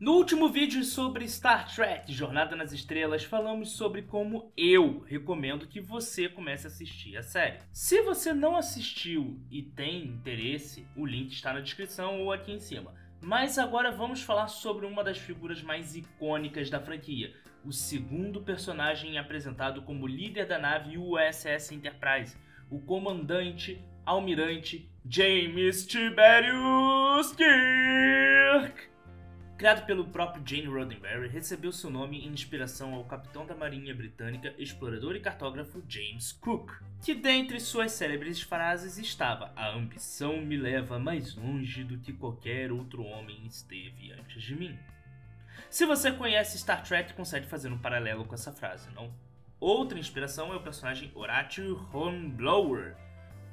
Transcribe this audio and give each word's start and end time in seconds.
No 0.00 0.12
último 0.12 0.48
vídeo 0.48 0.82
sobre 0.82 1.28
Star 1.28 1.70
Trek 1.74 2.10
Jornada 2.10 2.56
nas 2.56 2.72
Estrelas, 2.72 3.22
falamos 3.22 3.72
sobre 3.72 4.00
como 4.00 4.50
eu 4.56 5.00
recomendo 5.00 5.66
que 5.66 5.78
você 5.78 6.26
comece 6.26 6.66
a 6.66 6.70
assistir 6.70 7.18
a 7.18 7.22
série. 7.22 7.58
Se 7.70 8.00
você 8.00 8.32
não 8.32 8.56
assistiu 8.56 9.38
e 9.50 9.60
tem 9.60 10.06
interesse, 10.06 10.88
o 10.96 11.04
link 11.04 11.32
está 11.32 11.52
na 11.52 11.60
descrição 11.60 12.22
ou 12.22 12.32
aqui 12.32 12.50
em 12.50 12.58
cima. 12.58 12.94
Mas 13.20 13.58
agora 13.58 13.90
vamos 13.90 14.22
falar 14.22 14.48
sobre 14.48 14.86
uma 14.86 15.04
das 15.04 15.18
figuras 15.18 15.62
mais 15.62 15.94
icônicas 15.94 16.70
da 16.70 16.80
franquia, 16.80 17.34
o 17.62 17.70
segundo 17.70 18.40
personagem 18.40 19.18
apresentado 19.18 19.82
como 19.82 20.06
líder 20.06 20.46
da 20.46 20.58
nave 20.58 20.96
USS 20.96 21.72
Enterprise, 21.72 22.38
o 22.70 22.80
comandante 22.80 23.84
almirante 24.06 24.90
James 25.04 25.86
Tiberius 25.86 27.34
Kirk. 27.36 28.88
Criado 29.60 29.84
pelo 29.84 30.06
próprio 30.06 30.42
Jane 30.42 30.74
Roddenberry, 30.74 31.28
recebeu 31.28 31.70
seu 31.70 31.90
nome 31.90 32.24
em 32.24 32.28
inspiração 32.28 32.94
ao 32.94 33.04
capitão 33.04 33.44
da 33.44 33.54
Marinha 33.54 33.94
Britânica, 33.94 34.54
explorador 34.56 35.14
e 35.14 35.20
cartógrafo 35.20 35.82
James 35.86 36.32
Cook, 36.32 36.72
que 37.04 37.14
dentre 37.14 37.60
suas 37.60 37.92
célebres 37.92 38.40
frases 38.40 38.96
estava: 38.96 39.52
A 39.54 39.68
ambição 39.68 40.40
me 40.40 40.56
leva 40.56 40.98
mais 40.98 41.34
longe 41.34 41.84
do 41.84 41.98
que 41.98 42.10
qualquer 42.10 42.72
outro 42.72 43.04
homem 43.04 43.44
esteve 43.44 44.10
antes 44.12 44.42
de 44.42 44.56
mim. 44.56 44.78
Se 45.68 45.84
você 45.84 46.10
conhece 46.10 46.58
Star 46.58 46.82
Trek, 46.82 47.12
consegue 47.12 47.46
fazer 47.46 47.70
um 47.70 47.76
paralelo 47.76 48.24
com 48.24 48.34
essa 48.34 48.54
frase, 48.54 48.88
não? 48.94 49.12
Outra 49.60 49.98
inspiração 49.98 50.54
é 50.54 50.56
o 50.56 50.62
personagem 50.62 51.12
Horatio 51.14 51.86
Hornblower. 51.92 52.96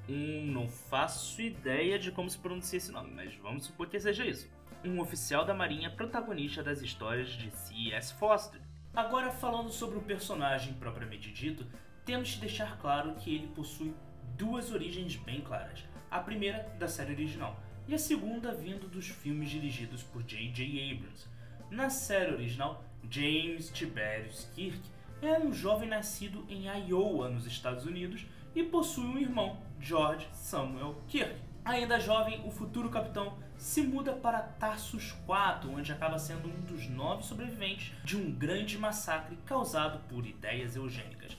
Um, 0.10 0.46
não 0.46 0.68
faço 0.68 1.42
ideia 1.42 2.00
de 2.00 2.12
como 2.12 2.30
se 2.30 2.38
pronuncia 2.38 2.78
esse 2.78 2.92
nome, 2.92 3.12
mas 3.14 3.36
vamos 3.36 3.66
supor 3.66 3.88
que 3.88 4.00
seja 4.00 4.26
isso 4.26 4.48
um 4.84 5.00
oficial 5.00 5.46
da 5.46 5.54
marinha 5.54 5.90
protagonista 5.90 6.64
das 6.64 6.82
histórias 6.82 7.30
de 7.30 7.52
C.S. 7.52 8.14
Foster. 8.14 8.62
Agora 8.94 9.32
falando 9.32 9.72
sobre 9.72 9.98
o 9.98 10.02
personagem 10.02 10.74
propriamente 10.74 11.32
dito, 11.32 11.66
temos 12.06 12.30
de 12.30 12.40
deixar 12.40 12.78
claro 12.78 13.14
que 13.16 13.34
ele 13.34 13.48
possui 13.48 13.94
duas 14.38 14.72
origens 14.72 15.16
bem 15.16 15.42
claras. 15.42 15.84
A 16.10 16.20
primeira 16.20 16.60
da 16.80 16.88
série 16.88 17.14
original 17.14 17.60
e 17.88 17.94
a 17.94 17.98
segunda 17.98 18.54
vindo 18.54 18.88
dos 18.88 19.08
filmes 19.08 19.50
dirigidos 19.50 20.04
por 20.04 20.24
J.J. 20.24 20.94
Abrams. 20.94 21.28
Na 21.70 21.90
série 21.90 22.34
original, 22.34 22.84
James 23.10 23.70
Tiberius 23.70 24.50
Kirk 24.56 24.82
é 25.22 25.38
um 25.40 25.52
jovem 25.52 25.90
nascido 25.90 26.46
em 26.50 26.68
Iowa, 26.68 27.30
nos 27.30 27.46
Estados 27.46 27.86
Unidos, 27.86 28.26
e 28.56 28.64
possui 28.64 29.06
um 29.06 29.18
irmão, 29.18 29.62
George 29.80 30.28
Samuel 30.34 30.96
Kirk. 31.08 31.36
Ainda 31.64 32.00
jovem, 32.00 32.42
o 32.46 32.52
futuro 32.52 32.90
capitão 32.90 33.38
se 33.58 33.82
muda 33.82 34.14
para 34.14 34.40
Tarsus 34.40 35.12
4, 35.26 35.70
onde 35.70 35.92
acaba 35.92 36.18
sendo 36.18 36.48
um 36.48 36.62
dos 36.62 36.88
nove 36.88 37.24
sobreviventes 37.24 37.94
de 38.04 38.16
um 38.16 38.32
grande 38.32 38.78
massacre 38.78 39.38
causado 39.46 40.00
por 40.08 40.26
ideias 40.26 40.76
eugênicas. 40.76 41.36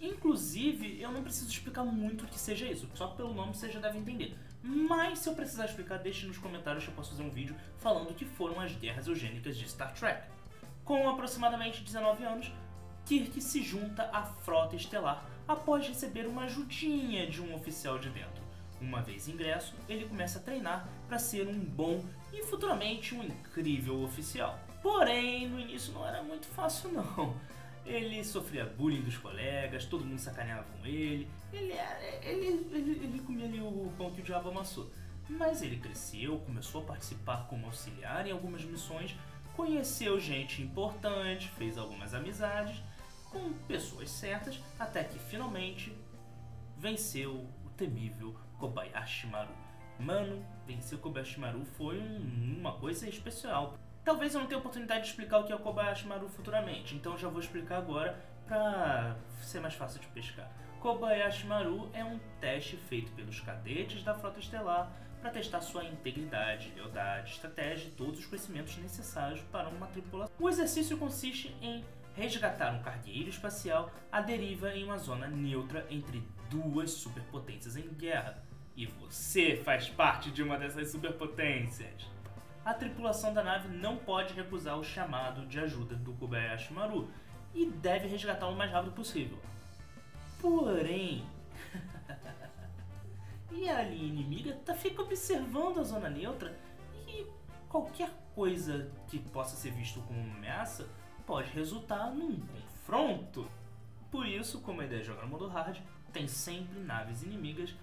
Inclusive, 0.00 1.00
eu 1.00 1.10
não 1.10 1.22
preciso 1.22 1.50
explicar 1.50 1.84
muito 1.84 2.24
o 2.24 2.28
que 2.28 2.38
seja 2.38 2.66
isso, 2.66 2.88
só 2.94 3.08
pelo 3.08 3.34
nome 3.34 3.54
você 3.54 3.70
já 3.70 3.80
deve 3.80 3.98
entender. 3.98 4.36
Mas 4.62 5.20
se 5.20 5.28
eu 5.28 5.34
precisar 5.34 5.66
explicar, 5.66 5.98
deixe 5.98 6.26
nos 6.26 6.38
comentários 6.38 6.84
que 6.84 6.90
eu 6.90 6.94
posso 6.94 7.10
fazer 7.10 7.22
um 7.22 7.30
vídeo 7.30 7.56
falando 7.78 8.10
o 8.10 8.14
que 8.14 8.24
foram 8.24 8.60
as 8.60 8.72
guerras 8.74 9.06
eugênicas 9.06 9.56
de 9.56 9.68
Star 9.68 9.92
Trek. 9.94 10.28
Com 10.84 11.08
aproximadamente 11.08 11.82
19 11.82 12.24
anos, 12.24 12.52
Kirk 13.08 13.40
se 13.40 13.62
junta 13.62 14.02
à 14.12 14.22
frota 14.22 14.76
estelar 14.76 15.24
após 15.48 15.88
receber 15.88 16.26
uma 16.26 16.42
ajudinha 16.42 17.26
de 17.26 17.40
um 17.40 17.54
oficial 17.54 17.98
de 17.98 18.10
dentro. 18.10 18.42
Uma 18.82 19.00
vez 19.00 19.26
ingresso, 19.26 19.74
ele 19.88 20.06
começa 20.06 20.38
a 20.38 20.42
treinar 20.42 20.86
para 21.08 21.18
ser 21.18 21.48
um 21.48 21.58
bom 21.58 22.04
e 22.34 22.42
futuramente 22.42 23.14
um 23.14 23.24
incrível 23.24 24.02
oficial. 24.02 24.60
Porém, 24.82 25.48
no 25.48 25.58
início 25.58 25.94
não 25.94 26.06
era 26.06 26.22
muito 26.22 26.46
fácil 26.48 26.90
não. 26.92 27.34
Ele 27.86 28.22
sofria 28.22 28.66
bullying 28.66 29.00
dos 29.00 29.16
colegas, 29.16 29.86
todo 29.86 30.04
mundo 30.04 30.18
sacaneava 30.18 30.64
com 30.64 30.84
ele, 30.84 31.26
ele, 31.50 31.72
ele, 32.20 32.46
ele, 32.70 32.90
ele 33.04 33.22
comia 33.24 33.46
ali 33.46 33.58
o 33.58 33.90
pão 33.96 34.10
que 34.10 34.20
o 34.20 34.24
diabo 34.24 34.50
amassou. 34.50 34.92
Mas 35.30 35.62
ele 35.62 35.78
cresceu, 35.78 36.40
começou 36.40 36.82
a 36.82 36.84
participar 36.84 37.46
como 37.48 37.64
auxiliar 37.64 38.26
em 38.26 38.32
algumas 38.32 38.62
missões, 38.66 39.16
conheceu 39.56 40.20
gente 40.20 40.60
importante, 40.60 41.48
fez 41.48 41.78
algumas 41.78 42.12
amizades 42.12 42.82
com 43.38 43.52
pessoas 43.66 44.10
certas, 44.10 44.60
até 44.78 45.04
que 45.04 45.18
finalmente 45.18 45.96
venceu 46.76 47.46
o 47.64 47.70
temível 47.76 48.34
Kobayashi 48.58 49.26
Maru. 49.28 49.54
Mano, 49.98 50.44
vencer 50.66 50.98
Kobayashi 50.98 51.40
Maru 51.40 51.64
foi 51.64 51.98
um, 51.98 52.56
uma 52.58 52.72
coisa 52.72 53.08
especial. 53.08 53.78
Talvez 54.04 54.34
eu 54.34 54.40
não 54.40 54.46
tenha 54.46 54.58
oportunidade 54.58 55.02
de 55.02 55.08
explicar 55.08 55.38
o 55.38 55.44
que 55.44 55.52
é 55.52 55.56
o 55.56 55.60
Kobayashi 55.60 56.06
Maru 56.06 56.28
futuramente, 56.28 56.94
então 56.94 57.16
já 57.16 57.28
vou 57.28 57.40
explicar 57.40 57.78
agora 57.78 58.18
para 58.46 59.16
ser 59.42 59.60
mais 59.60 59.74
fácil 59.74 60.00
de 60.00 60.06
pescar. 60.08 60.50
Kobayashi 60.80 61.46
Maru 61.46 61.90
é 61.92 62.04
um 62.04 62.18
teste 62.40 62.76
feito 62.76 63.10
pelos 63.12 63.40
cadetes 63.40 64.02
da 64.02 64.14
Frota 64.14 64.38
Estelar 64.38 64.90
para 65.20 65.30
testar 65.30 65.60
sua 65.60 65.84
integridade, 65.84 66.72
lealdade, 66.74 67.32
estratégia 67.32 67.88
e 67.88 67.90
todos 67.90 68.20
os 68.20 68.26
conhecimentos 68.26 68.76
necessários 68.76 69.40
para 69.52 69.68
uma 69.68 69.86
tripulação. 69.88 70.34
O 70.38 70.48
exercício 70.48 70.96
consiste 70.96 71.56
em 71.60 71.84
resgatar 72.14 72.72
um 72.72 72.82
cargueiro 72.82 73.28
espacial 73.28 73.90
à 74.10 74.20
deriva 74.20 74.74
em 74.74 74.84
uma 74.84 74.98
zona 74.98 75.28
neutra 75.28 75.86
entre 75.90 76.22
duas 76.50 76.90
superpotências 76.90 77.76
em 77.76 77.88
guerra, 77.88 78.42
e 78.76 78.86
você 78.86 79.56
faz 79.56 79.88
parte 79.88 80.30
de 80.30 80.42
uma 80.42 80.56
dessas 80.56 80.90
superpotências. 80.90 82.06
A 82.64 82.74
tripulação 82.74 83.32
da 83.32 83.42
nave 83.42 83.68
não 83.68 83.96
pode 83.96 84.34
recusar 84.34 84.78
o 84.78 84.84
chamado 84.84 85.46
de 85.46 85.58
ajuda 85.58 85.96
do 85.96 86.12
Kobayashi 86.12 86.72
Maru 86.72 87.10
e 87.54 87.66
deve 87.66 88.06
resgatá-lo 88.06 88.52
o 88.52 88.56
mais 88.56 88.70
rápido 88.70 88.92
possível. 88.92 89.38
Porém, 90.40 91.24
e 93.50 93.68
a 93.68 93.82
linha 93.82 94.06
inimiga 94.06 94.54
tá, 94.64 94.74
fica 94.74 95.02
observando 95.02 95.80
a 95.80 95.82
zona 95.82 96.08
neutra 96.08 96.56
e 97.06 97.26
qualquer 97.68 98.10
coisa 98.34 98.90
que 99.08 99.18
possa 99.18 99.56
ser 99.56 99.72
visto 99.72 100.00
como 100.02 100.20
uma 100.20 100.36
ameaça 100.36 100.88
pode 101.26 101.50
resultar 101.52 102.10
num 102.10 102.40
confronto. 102.40 103.50
Por 104.10 104.26
isso, 104.26 104.60
como 104.60 104.80
a 104.80 104.84
ideia 104.84 105.00
é 105.00 105.04
jogar 105.04 105.22
no 105.22 105.28
modo 105.28 105.48
hard, 105.48 105.78
tem 106.12 106.26
sempre 106.26 106.78
naves 106.80 107.22
inimigas 107.22 107.74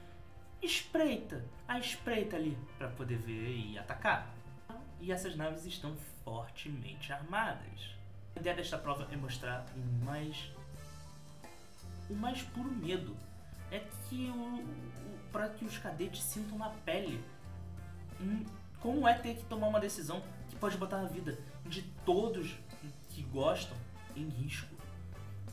espreita, 0.65 1.43
a 1.67 1.79
espreita 1.79 2.35
ali 2.35 2.57
para 2.77 2.89
poder 2.89 3.17
ver 3.17 3.55
e 3.55 3.77
atacar. 3.77 4.33
E 4.99 5.11
essas 5.11 5.35
naves 5.35 5.65
estão 5.65 5.95
fortemente 6.23 7.13
armadas. 7.13 7.95
A 8.35 8.39
ideia 8.39 8.55
desta 8.55 8.77
prova 8.77 9.07
é 9.11 9.15
mostrar 9.15 9.65
o 9.75 10.05
mais 10.05 10.51
o 12.09 12.13
mais 12.13 12.41
puro 12.43 12.69
medo 12.69 13.15
é 13.71 13.79
que 13.79 14.29
o 14.29 15.24
para 15.35 15.49
que 15.49 15.65
os 15.65 15.77
cadetes 15.77 16.23
sintam 16.23 16.57
na 16.57 16.69
pele 16.69 17.21
um, 18.21 18.45
como 18.79 19.05
é 19.05 19.13
ter 19.15 19.35
que 19.35 19.43
tomar 19.43 19.67
uma 19.67 19.81
decisão 19.81 20.23
que 20.47 20.55
pode 20.55 20.77
botar 20.77 21.01
a 21.01 21.05
vida 21.05 21.37
de 21.65 21.81
todos 22.05 22.55
que 23.09 23.21
gostam 23.23 23.75
em 24.15 24.29
risco. 24.29 24.73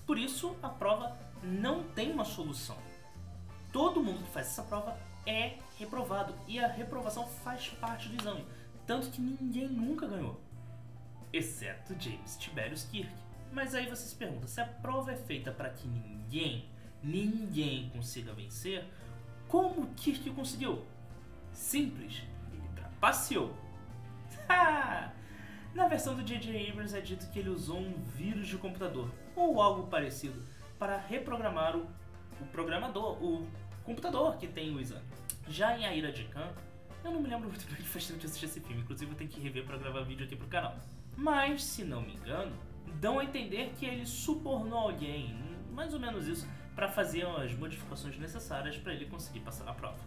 Por 0.07 0.17
isso, 0.17 0.55
a 0.63 0.69
prova 0.69 1.19
não 1.43 1.83
tem 1.83 2.13
uma 2.13 2.25
solução 2.25 2.77
todo 3.73 4.03
mundo 4.03 4.23
que 4.25 4.31
faz 4.31 4.49
essa 4.49 4.63
prova 4.63 4.97
é 5.27 5.57
reprovado 5.79 6.35
e 6.47 6.59
a 6.59 6.69
reprovação 6.69 7.27
faz 7.27 7.69
parte 7.69 8.09
do 8.09 8.21
exame, 8.21 8.45
tanto 8.87 9.11
que 9.11 9.21
ninguém 9.21 9.69
nunca 9.69 10.07
ganhou, 10.07 10.39
exceto 11.33 11.97
James 11.99 12.37
Tiberius 12.37 12.85
Kirk. 12.85 13.11
Mas 13.51 13.75
aí 13.75 13.89
você 13.89 14.07
se 14.07 14.15
pergunta, 14.15 14.47
se 14.47 14.61
a 14.61 14.67
prova 14.67 15.13
é 15.13 15.17
feita 15.17 15.51
para 15.51 15.71
que 15.71 15.89
ninguém, 15.89 16.69
ninguém 17.03 17.89
consiga 17.91 18.33
vencer, 18.33 18.85
como 19.53 19.87
Kirk 19.97 20.31
conseguiu? 20.31 20.83
Simples, 21.53 22.23
ele 22.55 22.67
trapaceou. 22.75 23.55
Na 25.75 25.87
versão 25.89 26.17
do 26.17 26.23
J.J. 26.23 26.71
Abrams 26.71 26.97
é 26.97 27.03
dito 27.03 27.31
que 27.31 27.39
ele 27.39 27.51
usou 27.51 27.79
um 27.79 27.93
vírus 28.17 28.49
de 28.49 28.57
computador 28.57 29.11
ou 29.37 29.61
algo 29.61 29.89
parecido 29.89 30.43
para 30.79 30.97
reprogramar 30.97 31.77
o, 31.77 31.83
o 32.41 32.47
programador, 32.51 33.23
o 33.23 33.47
computador 33.85 34.39
que 34.39 34.47
tem 34.47 34.75
o 34.75 34.81
exame. 34.81 35.05
Já 35.47 35.77
em 35.77 35.85
A 35.85 35.95
Ira 35.95 36.11
de 36.11 36.25
Khan, 36.25 36.49
eu 37.05 37.11
não 37.11 37.21
me 37.21 37.29
lembro 37.29 37.51
muito 37.51 37.67
bem 37.67 37.77
que 37.77 37.83
faz 37.83 38.07
tempo 38.07 38.21
de 38.21 38.27
assistir 38.27 38.47
esse 38.47 38.61
filme, 38.61 38.81
inclusive 38.81 39.13
eu 39.13 39.17
tenho 39.19 39.29
que 39.29 39.39
rever 39.39 39.67
para 39.67 39.77
gravar 39.77 40.01
vídeo 40.01 40.25
aqui 40.25 40.35
pro 40.35 40.49
canal. 40.49 40.75
Mas, 41.15 41.63
se 41.63 41.85
não 41.85 42.01
me 42.01 42.15
engano, 42.15 42.57
dão 43.03 43.19
a 43.19 43.25
entender 43.25 43.75
que 43.79 43.85
ele 43.85 44.07
subornou 44.07 44.79
alguém, 44.79 45.37
mais 45.73 45.93
ou 45.93 46.01
menos 46.01 46.27
isso, 46.27 46.49
para 46.75 46.89
fazer 46.89 47.27
as 47.27 47.55
modificações 47.55 48.19
necessárias 48.19 48.77
para 48.77 48.95
ele 48.95 49.07
conseguir 49.07 49.41
passar 49.41 49.65
na 49.65 49.75
prova. 49.75 49.99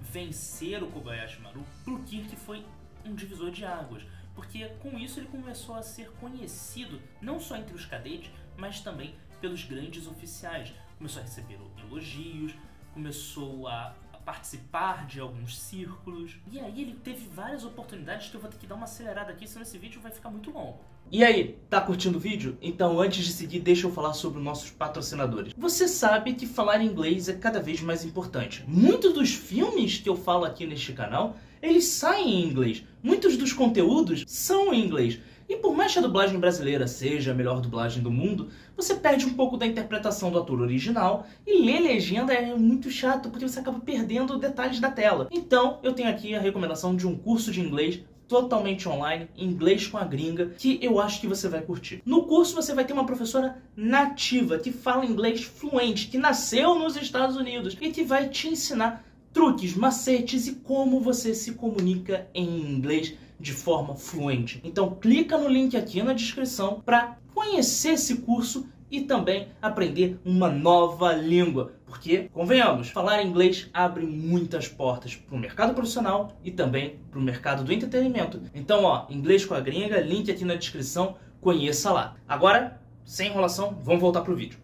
Vencer 0.00 0.82
o 0.82 0.88
Kobayashi 0.88 1.40
Maru 1.40 1.64
pro 1.84 1.98
Kirk 2.00 2.36
foi 2.36 2.64
um 3.04 3.14
divisor 3.14 3.50
de 3.50 3.64
águas, 3.64 4.04
porque 4.34 4.66
com 4.80 4.98
isso 4.98 5.18
ele 5.18 5.28
começou 5.28 5.74
a 5.74 5.82
ser 5.82 6.10
conhecido 6.12 7.00
não 7.20 7.40
só 7.40 7.56
entre 7.56 7.74
os 7.74 7.86
cadetes, 7.86 8.30
mas 8.56 8.80
também 8.80 9.14
pelos 9.40 9.64
grandes 9.64 10.06
oficiais. 10.06 10.72
Começou 10.98 11.20
a 11.20 11.24
receber 11.24 11.58
elogios, 11.78 12.54
começou 12.92 13.68
a 13.68 13.94
participar 14.26 15.06
de 15.06 15.20
alguns 15.20 15.56
círculos. 15.56 16.36
E 16.50 16.58
aí 16.58 16.82
ele 16.82 16.98
teve 17.04 17.28
várias 17.32 17.64
oportunidades 17.64 18.28
que 18.28 18.36
eu 18.36 18.40
vou 18.40 18.50
ter 18.50 18.58
que 18.58 18.66
dar 18.66 18.74
uma 18.74 18.84
acelerada 18.84 19.30
aqui, 19.30 19.46
senão 19.46 19.62
esse 19.62 19.78
vídeo 19.78 20.00
vai 20.00 20.10
ficar 20.10 20.28
muito 20.28 20.50
longo. 20.50 20.80
E 21.12 21.22
aí, 21.22 21.56
tá 21.70 21.80
curtindo 21.80 22.18
o 22.18 22.20
vídeo? 22.20 22.58
Então 22.60 23.00
antes 23.00 23.24
de 23.24 23.32
seguir, 23.32 23.60
deixa 23.60 23.86
eu 23.86 23.92
falar 23.92 24.12
sobre 24.12 24.40
os 24.40 24.44
nossos 24.44 24.70
patrocinadores. 24.70 25.52
Você 25.56 25.86
sabe 25.86 26.34
que 26.34 26.44
falar 26.44 26.82
inglês 26.82 27.28
é 27.28 27.34
cada 27.34 27.62
vez 27.62 27.80
mais 27.80 28.04
importante. 28.04 28.64
Muitos 28.66 29.12
dos 29.12 29.32
filmes 29.32 29.98
que 29.98 30.08
eu 30.08 30.16
falo 30.16 30.44
aqui 30.44 30.66
neste 30.66 30.92
canal, 30.92 31.36
eles 31.62 31.84
saem 31.84 32.40
em 32.40 32.48
inglês. 32.48 32.82
Muitos 33.00 33.36
dos 33.36 33.52
conteúdos 33.52 34.24
são 34.26 34.74
em 34.74 34.84
inglês. 34.84 35.20
E 35.48 35.56
por 35.56 35.74
mais 35.74 35.92
que 35.92 35.98
a 35.98 36.02
dublagem 36.02 36.38
brasileira 36.38 36.86
seja 36.86 37.30
a 37.30 37.34
melhor 37.34 37.60
dublagem 37.60 38.02
do 38.02 38.10
mundo, 38.10 38.48
você 38.76 38.94
perde 38.94 39.26
um 39.26 39.34
pouco 39.34 39.56
da 39.56 39.66
interpretação 39.66 40.30
do 40.30 40.38
ator 40.38 40.60
original 40.60 41.26
e 41.46 41.62
ler 41.62 41.80
legenda 41.80 42.32
é 42.32 42.54
muito 42.54 42.90
chato 42.90 43.30
porque 43.30 43.46
você 43.46 43.60
acaba 43.60 43.78
perdendo 43.80 44.38
detalhes 44.38 44.80
da 44.80 44.90
tela. 44.90 45.28
Então, 45.30 45.78
eu 45.82 45.92
tenho 45.92 46.08
aqui 46.08 46.34
a 46.34 46.40
recomendação 46.40 46.96
de 46.96 47.06
um 47.06 47.16
curso 47.16 47.52
de 47.52 47.60
inglês 47.60 48.02
totalmente 48.28 48.88
online, 48.88 49.28
inglês 49.36 49.86
com 49.86 49.98
a 49.98 50.04
gringa, 50.04 50.46
que 50.58 50.78
eu 50.82 51.00
acho 51.00 51.20
que 51.20 51.28
você 51.28 51.48
vai 51.48 51.62
curtir. 51.62 52.02
No 52.04 52.24
curso 52.24 52.54
você 52.54 52.74
vai 52.74 52.84
ter 52.84 52.92
uma 52.92 53.06
professora 53.06 53.56
nativa 53.76 54.58
que 54.58 54.72
fala 54.72 55.06
inglês 55.06 55.44
fluente, 55.44 56.08
que 56.08 56.18
nasceu 56.18 56.76
nos 56.76 56.96
Estados 56.96 57.36
Unidos 57.36 57.76
e 57.80 57.90
que 57.90 58.02
vai 58.02 58.28
te 58.28 58.48
ensinar 58.48 59.04
truques, 59.32 59.74
macetes 59.74 60.46
e 60.46 60.54
como 60.54 60.98
você 60.98 61.34
se 61.34 61.52
comunica 61.52 62.26
em 62.34 62.74
inglês 62.74 63.14
de 63.38 63.52
forma 63.52 63.94
fluente. 63.94 64.60
Então 64.64 64.94
clica 64.94 65.36
no 65.36 65.48
link 65.48 65.76
aqui 65.76 66.02
na 66.02 66.12
descrição 66.12 66.80
para 66.84 67.18
conhecer 67.34 67.90
esse 67.90 68.16
curso 68.18 68.68
e 68.90 69.02
também 69.02 69.48
aprender 69.60 70.18
uma 70.24 70.48
nova 70.48 71.12
língua. 71.12 71.72
Porque, 71.84 72.28
convenhamos, 72.32 72.88
falar 72.88 73.22
inglês 73.22 73.68
abre 73.72 74.06
muitas 74.06 74.68
portas 74.68 75.14
para 75.14 75.34
o 75.34 75.38
mercado 75.38 75.74
profissional 75.74 76.36
e 76.44 76.50
também 76.50 77.00
para 77.10 77.18
o 77.18 77.22
mercado 77.22 77.64
do 77.64 77.72
entretenimento. 77.72 78.40
Então, 78.54 78.84
ó, 78.84 79.06
inglês 79.10 79.44
com 79.44 79.54
a 79.54 79.60
gringa, 79.60 80.00
link 80.00 80.30
aqui 80.30 80.44
na 80.44 80.54
descrição, 80.54 81.16
conheça 81.40 81.92
lá. 81.92 82.16
Agora, 82.28 82.80
sem 83.04 83.28
enrolação, 83.28 83.78
vamos 83.82 84.00
voltar 84.00 84.22
pro 84.22 84.36
vídeo. 84.36 84.58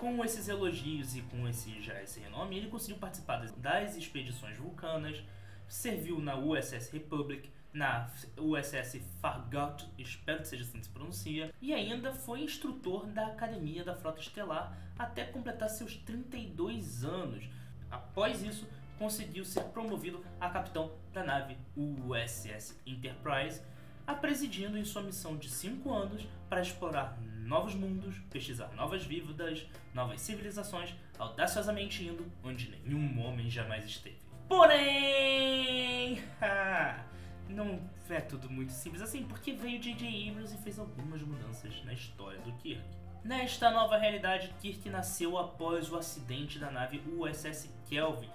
Com 0.00 0.24
esses 0.24 0.48
elogios 0.48 1.16
e 1.16 1.20
com 1.22 1.46
esse, 1.48 1.80
já 1.80 2.02
esse 2.02 2.20
renome, 2.20 2.56
ele 2.56 2.68
conseguiu 2.68 2.96
participar 2.96 3.44
das 3.58 3.96
expedições 3.96 4.56
vulcanas, 4.56 5.22
serviu 5.68 6.18
na 6.18 6.36
USS 6.36 6.90
Republic, 6.92 7.48
na 7.72 8.10
USS 8.36 9.00
Farragut, 9.20 9.88
espero 9.96 10.40
que 10.40 10.48
seja 10.48 10.64
assim 10.64 10.78
que 10.78 10.86
se 10.86 10.92
pronuncia, 10.92 11.52
e 11.60 11.72
ainda 11.72 12.12
foi 12.12 12.42
instrutor 12.42 13.06
da 13.06 13.26
Academia 13.28 13.84
da 13.84 13.94
Frota 13.94 14.20
Estelar 14.20 14.76
até 14.98 15.24
completar 15.24 15.68
seus 15.70 15.96
32 15.96 17.04
anos. 17.04 17.48
Após 17.90 18.42
isso, 18.42 18.66
conseguiu 18.98 19.44
ser 19.44 19.64
promovido 19.64 20.24
a 20.40 20.48
capitão 20.48 20.92
da 21.12 21.24
nave 21.24 21.56
USS 21.76 22.80
Enterprise, 22.86 23.62
a 24.06 24.14
presidindo 24.14 24.76
em 24.76 24.84
sua 24.84 25.02
missão 25.02 25.36
de 25.36 25.48
5 25.48 25.92
anos 25.92 26.26
para 26.48 26.60
explorar 26.60 27.18
novos 27.44 27.74
mundos, 27.74 28.18
pesquisar 28.30 28.72
novas 28.74 29.04
vidas, 29.04 29.66
novas 29.94 30.20
civilizações, 30.20 30.94
audaciosamente 31.18 32.04
indo 32.04 32.30
onde 32.42 32.70
nenhum 32.70 33.20
homem 33.20 33.50
jamais 33.50 33.84
esteve. 33.84 34.18
Porém, 34.48 36.22
não 37.48 37.80
é 38.08 38.20
tudo 38.20 38.50
muito 38.50 38.72
simples 38.72 39.02
assim, 39.02 39.24
porque 39.24 39.52
veio 39.52 39.80
J.J. 39.80 40.30
Abrams 40.30 40.54
e 40.54 40.58
fez 40.58 40.78
algumas 40.78 41.22
mudanças 41.22 41.82
na 41.84 41.92
história 41.92 42.40
do 42.40 42.52
Kirk. 42.54 42.82
Nesta 43.24 43.70
nova 43.70 43.96
realidade, 43.96 44.52
Kirk 44.60 44.88
nasceu 44.90 45.38
após 45.38 45.90
o 45.90 45.96
acidente 45.96 46.58
da 46.58 46.70
nave 46.70 47.02
USS 47.16 47.72
Kelvin, 47.88 48.28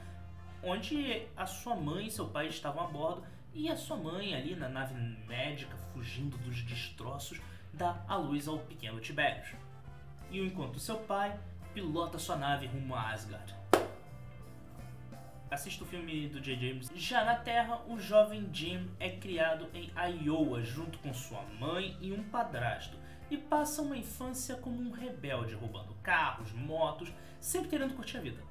onde 0.64 1.28
a 1.36 1.46
sua 1.46 1.76
mãe 1.76 2.08
e 2.08 2.12
seu 2.12 2.28
pai 2.28 2.48
estavam 2.48 2.84
a 2.84 2.88
bordo 2.88 3.24
e 3.54 3.70
a 3.70 3.76
sua 3.76 3.98
mãe 3.98 4.36
ali 4.36 4.56
na 4.56 4.70
nave 4.70 4.94
médica, 5.28 5.76
fugindo 5.94 6.38
dos 6.38 6.62
destroços, 6.64 7.42
dá 7.74 8.04
a 8.08 8.16
luz 8.16 8.48
ao 8.48 8.60
pequeno 8.60 9.00
Tiberius. 9.00 9.50
E 10.30 10.40
enquanto 10.40 10.80
seu 10.80 10.98
pai 10.98 11.38
pilota 11.74 12.18
sua 12.18 12.36
nave 12.36 12.68
rumo 12.68 12.96
a 12.96 13.12
Asgard 13.12 13.56
assista 15.50 15.84
o 15.84 15.88
filme 15.88 16.28
do 16.28 16.42
J. 16.42 16.56
James. 16.56 16.92
Já 16.96 17.24
na 17.24 17.36
Terra, 17.36 17.82
o 17.88 17.98
jovem 17.98 18.50
Jim 18.52 18.90
é 19.00 19.10
criado 19.10 19.70
em 19.74 19.92
Iowa 20.24 20.62
junto 20.62 21.00
com 21.00 21.14
sua 21.14 21.42
mãe 21.60 21.98
e 22.02 22.12
um 22.12 22.24
padrasto 22.24 22.98
e 23.30 23.38
passa 23.38 23.82
uma 23.82 23.98
infância 23.98 24.56
como 24.56 24.80
um 24.82 24.92
rebelde, 24.92 25.56
roubando 25.56 25.94
carros, 26.04 26.52
motos, 26.54 27.12
sempre 27.40 27.70
querendo 27.70 27.96
curtir 27.96 28.18
a 28.18 28.22
vida. 28.22 28.42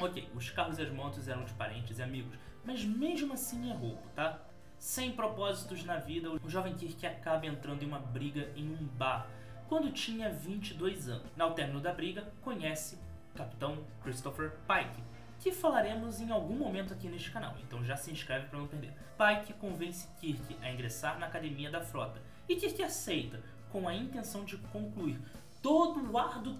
Ok, 0.00 0.28
os 0.34 0.50
carros 0.50 0.78
e 0.78 0.82
as 0.82 0.90
motos 0.90 1.28
eram 1.28 1.44
de 1.44 1.52
parentes 1.54 1.98
e 1.98 2.02
amigos, 2.02 2.38
mas 2.64 2.84
mesmo 2.84 3.32
assim 3.32 3.70
é 3.70 3.74
roubo, 3.74 4.02
tá? 4.14 4.40
Sem 4.78 5.12
propósitos 5.12 5.84
na 5.84 5.96
vida, 5.96 6.30
o 6.30 6.48
jovem 6.48 6.74
Kirk 6.74 7.04
acaba 7.04 7.46
entrando 7.46 7.82
em 7.82 7.86
uma 7.86 7.98
briga 7.98 8.52
em 8.54 8.70
um 8.70 8.86
bar 8.86 9.28
quando 9.68 9.92
tinha 9.92 10.30
22 10.30 11.08
anos. 11.08 11.30
No 11.36 11.50
término 11.50 11.80
da 11.80 11.92
briga, 11.92 12.32
conhece 12.40 12.96
o 13.34 13.36
Capitão 13.36 13.84
Christopher 14.02 14.52
Pike, 14.66 15.02
que 15.40 15.52
falaremos 15.52 16.20
em 16.20 16.30
algum 16.30 16.54
momento 16.54 16.92
aqui 16.92 17.08
neste 17.08 17.30
canal, 17.30 17.54
então 17.62 17.84
já 17.84 17.96
se 17.96 18.10
inscreve 18.10 18.48
para 18.48 18.58
não 18.58 18.66
perder. 18.66 18.92
Pike 19.16 19.52
convence 19.54 20.08
Kirk 20.20 20.56
a 20.62 20.70
ingressar 20.70 21.18
na 21.18 21.26
academia 21.26 21.70
da 21.70 21.80
frota, 21.80 22.20
e 22.48 22.56
Kirk 22.56 22.82
aceita, 22.82 23.40
com 23.70 23.88
a 23.88 23.94
intenção 23.94 24.44
de 24.44 24.56
concluir 24.56 25.20
todo 25.62 26.10
o 26.10 26.18
árduo 26.18 26.56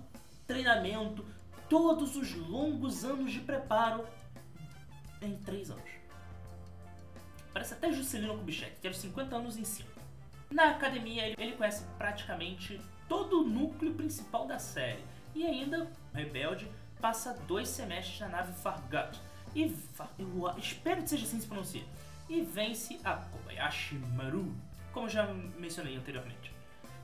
treinamento, 0.46 1.24
todos 1.68 2.16
os 2.16 2.34
longos 2.34 3.04
anos 3.04 3.32
de 3.32 3.40
preparo 3.40 4.06
em 5.20 5.36
3 5.36 5.70
anos. 5.70 5.90
Parece 7.52 7.74
até 7.74 7.92
Juscelino 7.92 8.38
Kubitschek, 8.38 8.80
que 8.80 8.86
era 8.86 8.96
50 8.96 9.36
anos 9.36 9.56
em 9.56 9.64
cima. 9.64 9.90
Na 10.50 10.70
academia, 10.70 11.26
ele 11.26 11.52
conhece 11.52 11.84
praticamente 11.98 12.80
todo 13.08 13.42
o 13.42 13.44
núcleo 13.48 13.94
principal 13.94 14.46
da 14.46 14.58
série, 14.58 15.04
e 15.34 15.44
ainda, 15.44 15.90
rebelde, 16.14 16.70
passa 17.00 17.34
dois 17.46 17.68
semestres 17.68 18.20
na 18.20 18.28
nave 18.28 18.52
Fargut 18.52 19.18
e 19.54 19.74
eu 20.18 20.58
espero 20.58 21.02
que 21.02 21.08
seja 21.08 21.24
assim 21.24 21.36
que 21.36 21.42
se 21.42 21.48
pronuncia 21.48 21.84
e 22.28 22.42
vence 22.42 23.00
a 23.04 23.14
Kobayashi 23.14 23.94
Maru, 23.94 24.54
como 24.92 25.08
já 25.08 25.26
mencionei 25.26 25.96
anteriormente. 25.96 26.52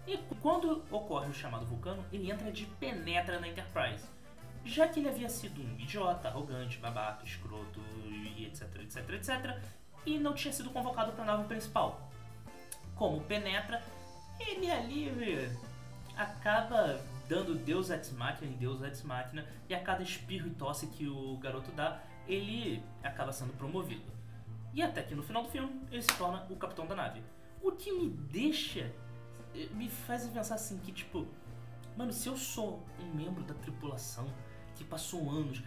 E 0.06 0.18
quando 0.42 0.84
ocorre 0.90 1.30
o 1.30 1.34
chamado 1.34 1.64
vulcano, 1.64 2.04
ele 2.12 2.30
entra 2.30 2.52
de 2.52 2.66
penetra 2.66 3.40
na 3.40 3.48
Enterprise, 3.48 4.04
já 4.64 4.86
que 4.86 5.00
ele 5.00 5.08
havia 5.08 5.28
sido 5.30 5.62
um 5.62 5.78
idiota, 5.78 6.28
arrogante, 6.28 6.78
babaca, 6.78 7.24
escroto 7.24 7.80
e 8.04 8.44
etc, 8.44 8.82
etc, 8.82 9.10
etc, 9.10 9.62
e 10.04 10.18
não 10.18 10.34
tinha 10.34 10.52
sido 10.52 10.70
convocado 10.70 11.12
para 11.12 11.22
a 11.22 11.26
nave 11.26 11.44
principal. 11.48 12.10
Como 12.94 13.22
penetra, 13.22 13.82
ele 14.38 14.70
ali 14.70 15.50
acaba 16.16 17.00
dando 17.34 17.56
Deus 17.56 17.90
Ex 17.90 18.12
Machina 18.12 18.48
em 18.52 18.56
Deus 18.56 18.80
Ex 18.82 19.02
Machina, 19.02 19.44
e 19.68 19.74
a 19.74 19.80
cada 19.80 20.04
espirro 20.04 20.46
e 20.46 20.50
tosse 20.50 20.86
que 20.86 21.08
o 21.08 21.36
garoto 21.38 21.72
dá, 21.72 22.00
ele 22.28 22.80
acaba 23.02 23.32
sendo 23.32 23.52
promovido. 23.54 24.04
E 24.72 24.80
até 24.80 25.02
que 25.02 25.16
no 25.16 25.22
final 25.22 25.42
do 25.42 25.48
filme, 25.48 25.82
ele 25.90 26.00
se 26.00 26.16
torna 26.16 26.46
o 26.48 26.56
capitão 26.56 26.86
da 26.86 26.94
nave. 26.94 27.22
O 27.60 27.72
que 27.72 27.90
me 27.92 28.08
deixa, 28.08 28.92
me 29.72 29.88
faz 29.88 30.26
pensar 30.28 30.54
assim, 30.54 30.78
que 30.78 30.92
tipo, 30.92 31.26
mano, 31.96 32.12
se 32.12 32.28
eu 32.28 32.36
sou 32.36 32.84
um 33.00 33.14
membro 33.14 33.42
da 33.42 33.54
tripulação 33.54 34.26
que 34.76 34.84
passou 34.84 35.28
anos, 35.28 35.60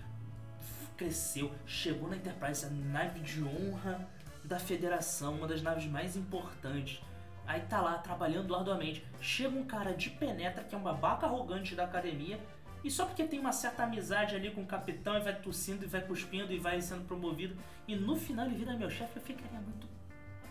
cresceu, 0.96 1.52
chegou 1.66 2.10
na 2.10 2.16
Enterprise, 2.16 2.66
a 2.66 2.70
nave 2.70 3.20
de 3.20 3.44
honra 3.44 4.08
da 4.44 4.58
Federação, 4.58 5.36
uma 5.36 5.48
das 5.48 5.62
naves 5.62 5.86
mais 5.86 6.16
importantes, 6.16 7.02
Aí 7.48 7.62
tá 7.62 7.82
lá 7.82 7.98
trabalhando 7.98 8.54
arduamente. 8.54 9.04
Chega 9.22 9.58
um 9.58 9.64
cara 9.64 9.94
de 9.94 10.10
penetra, 10.10 10.64
que 10.64 10.76
é 10.76 10.78
um 10.78 10.84
babaca 10.84 11.26
arrogante 11.26 11.74
da 11.74 11.86
academia, 11.86 12.38
e 12.84 12.92
só 12.92 13.06
porque 13.06 13.24
tem 13.24 13.40
uma 13.40 13.54
certa 13.54 13.84
amizade 13.84 14.36
ali 14.36 14.52
com 14.52 14.62
o 14.62 14.66
capitão 14.66 15.18
e 15.18 15.22
vai 15.22 15.34
tossindo 15.34 15.86
e 15.86 15.88
vai 15.88 16.02
cuspindo 16.02 16.52
e 16.52 16.60
vai 16.60 16.82
sendo 16.82 17.08
promovido, 17.08 17.56
e 17.88 17.96
no 17.96 18.18
final 18.18 18.46
ele 18.46 18.56
vira 18.56 18.74
meu 18.76 18.90
chefe, 18.90 19.16
eu 19.16 19.22
ficaria 19.22 19.60
muito. 19.60 19.88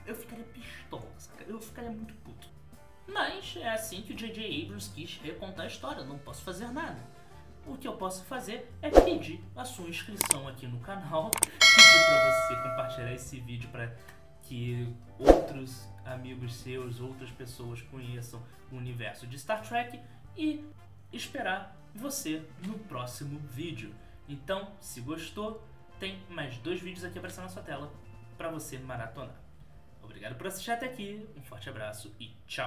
Eu 0.07 0.15
ficaria 0.15 0.45
pistola, 0.45 1.07
saca? 1.19 1.45
Eu 1.45 1.61
ficaria 1.61 1.91
muito 1.91 2.15
puto. 2.15 2.49
Mas 3.07 3.57
é 3.57 3.69
assim 3.69 4.03
que 4.03 4.13
o 4.13 4.17
J.J. 4.17 4.65
Abrams 4.65 4.91
quis 4.93 5.19
recontar 5.19 5.65
a 5.65 5.69
história, 5.69 6.03
não 6.03 6.19
posso 6.19 6.43
fazer 6.43 6.69
nada. 6.73 6.99
O 7.67 7.77
que 7.77 7.87
eu 7.87 7.95
posso 7.95 8.25
fazer 8.25 8.73
é 8.81 8.89
pedir 8.89 9.43
a 9.55 9.65
sua 9.65 9.89
inscrição 9.89 10.49
aqui 10.49 10.67
no 10.67 10.79
canal, 10.81 11.31
pedir 11.35 12.07
para 12.07 12.31
você 12.31 12.57
compartilhar 12.69 13.13
esse 13.13 13.41
vídeo 13.41 13.69
para 13.71 13.93
que 14.49 14.95
outros 15.19 15.89
amigos 16.05 16.55
seus, 16.55 17.01
outras 17.01 17.31
pessoas 17.31 17.83
conheçam 17.83 18.43
o 18.71 18.77
universo 18.77 19.27
de 19.27 19.39
Star 19.39 19.63
Trek 19.67 20.01
e 20.37 20.65
esperar 21.13 21.77
você 21.95 22.43
no 22.65 22.79
próximo 22.81 23.39
vídeo. 23.51 23.95
Então, 24.29 24.73
se 24.81 25.01
gostou, 25.01 25.63
tem 25.99 26.23
mais 26.29 26.59
dois 26.59 26.81
vídeos 26.81 27.05
aqui 27.05 27.19
aparecendo 27.19 27.45
na 27.45 27.51
sua 27.51 27.63
tela 27.63 27.93
para 28.37 28.51
você 28.51 28.79
maratonar. 28.79 29.41
Obrigado 30.03 30.37
por 30.37 30.47
assistir 30.47 30.71
até 30.71 30.87
aqui, 30.87 31.27
um 31.37 31.43
forte 31.43 31.69
abraço 31.69 32.15
e 32.21 32.31
tchau! 32.47 32.65